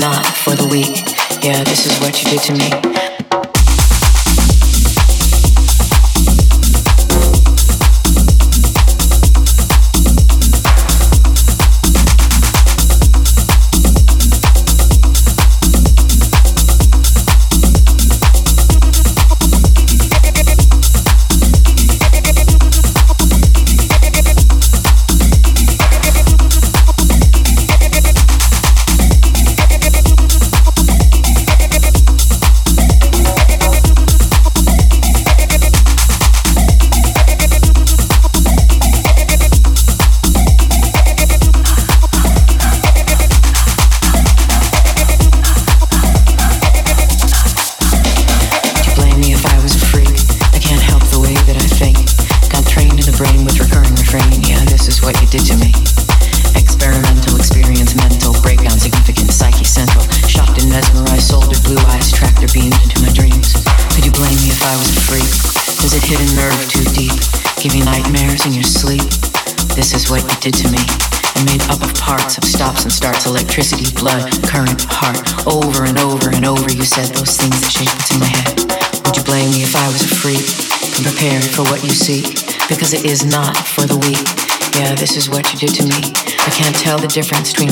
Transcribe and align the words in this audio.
not 0.00 0.29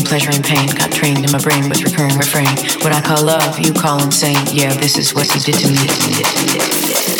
pleasure 0.09 0.31
and 0.33 0.43
pain. 0.43 0.67
Got 0.75 0.91
trained 0.91 1.23
in 1.23 1.31
my 1.31 1.39
brain 1.39 1.69
with 1.69 1.83
recurring 1.85 2.17
refrain. 2.17 2.49
What 2.83 2.93
I 2.93 3.01
call 3.03 3.25
love, 3.25 3.59
you 3.59 3.73
call 3.75 4.03
insane. 4.03 4.39
Yeah, 4.53 4.73
this 4.75 4.97
is 4.97 5.15
what 5.15 5.33
you 5.35 5.41
did 5.41 5.57
to 5.57 5.69
me. 5.69 7.18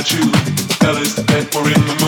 at 0.00 0.12
you, 0.12 0.22
fellas 0.80 1.14
that 1.14 1.54
were 1.54 1.68
in. 1.68 1.86
the 1.86 1.99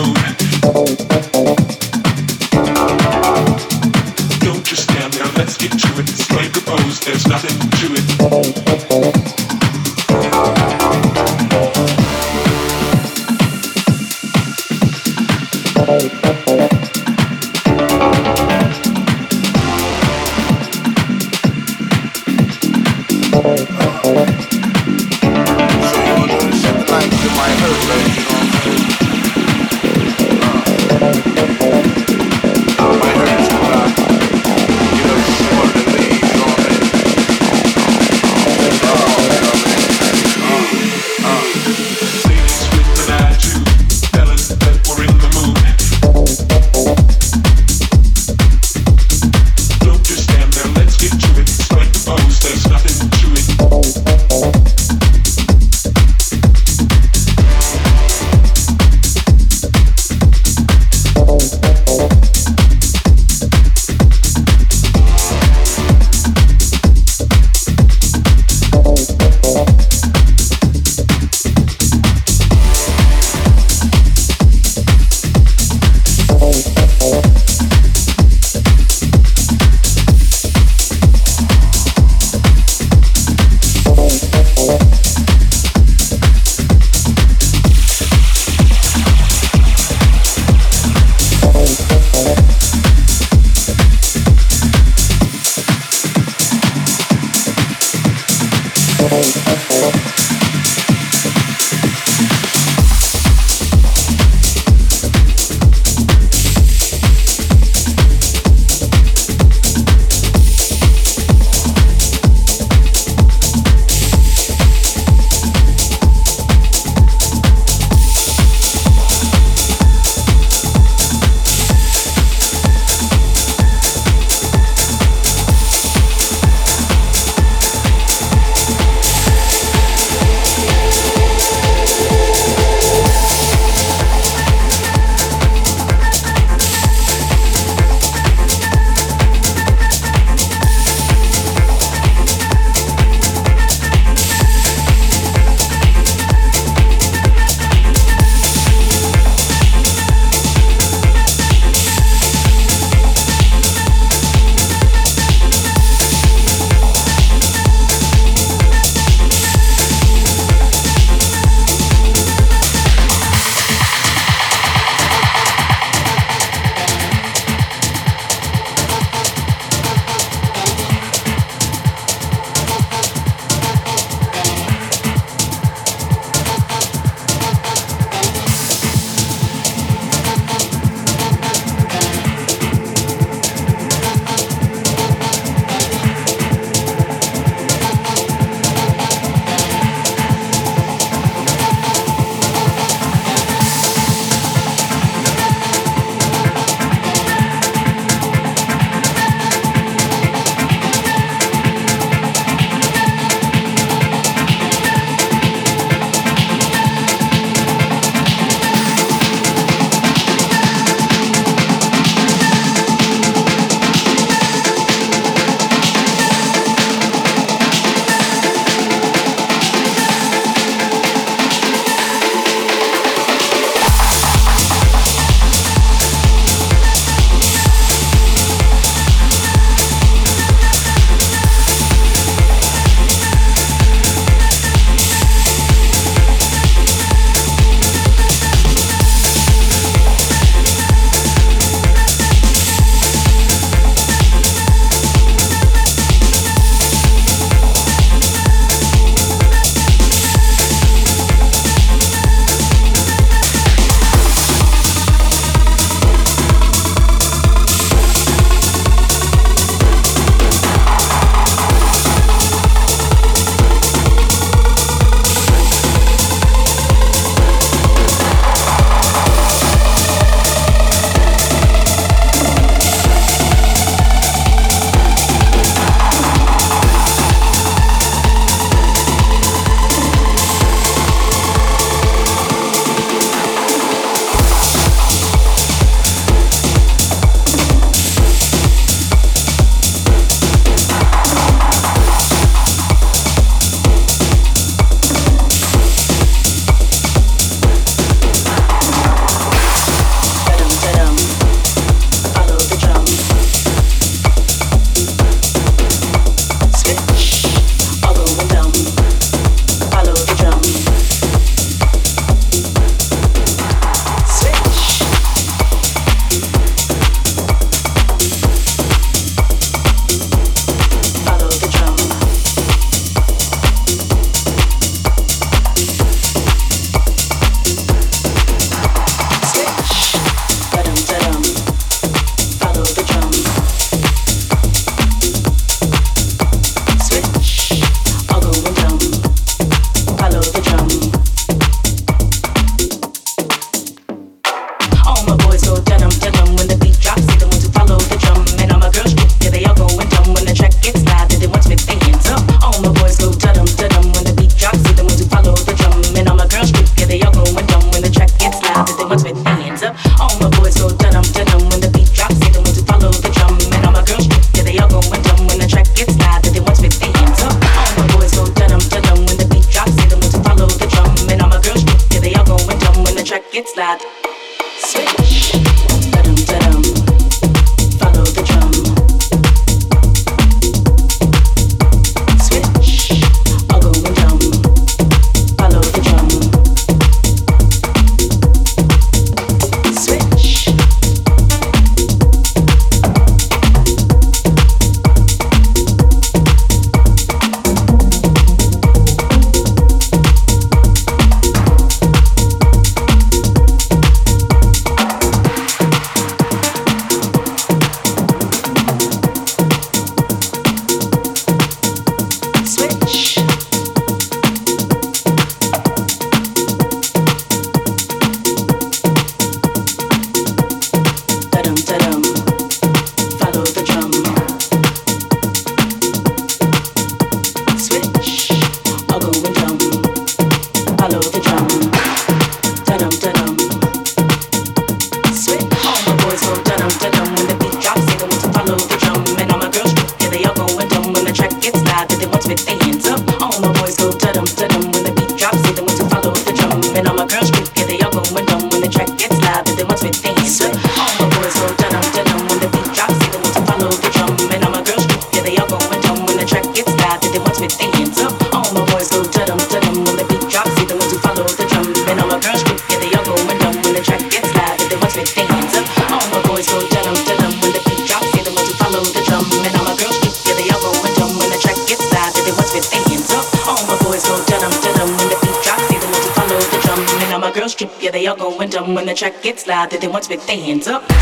gets 479.43 479.67
loud. 479.67 479.91
Want 480.07 480.23
to 480.23 480.29
with 480.29 480.47
their 480.47 480.57
hands 480.57 480.87
up. 480.87 481.12